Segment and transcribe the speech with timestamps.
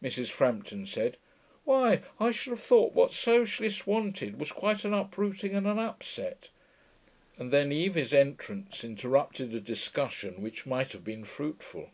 [0.00, 0.28] Mrs.
[0.28, 1.16] Frampton said,
[1.64, 6.50] 'Why, I should have thought what socialists wanted was quite an uprooting and an upset,'
[7.36, 11.90] and then Evie's entrance interrupted a discussion which might have been fruitful.